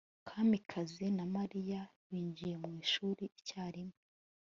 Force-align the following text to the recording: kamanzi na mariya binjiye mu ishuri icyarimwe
kamanzi 0.27 1.05
na 1.17 1.25
mariya 1.35 1.81
binjiye 2.09 2.55
mu 2.63 2.71
ishuri 2.83 3.23
icyarimwe 3.39 3.97